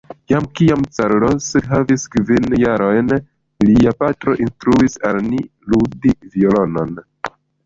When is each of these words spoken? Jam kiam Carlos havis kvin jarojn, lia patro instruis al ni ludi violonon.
Jam 0.31 0.45
kiam 0.59 0.83
Carlos 0.99 1.49
havis 1.73 2.05
kvin 2.15 2.55
jarojn, 2.61 3.13
lia 3.69 3.95
patro 4.01 4.35
instruis 4.47 4.97
al 5.11 5.21
ni 5.29 5.45
ludi 5.75 6.17
violonon. 6.39 6.99